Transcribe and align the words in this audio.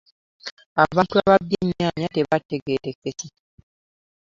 Abantu 0.83 1.13
ababbye 1.21 1.57
ennyaanya 1.63 2.07
tebaategeerekese. 2.15 3.27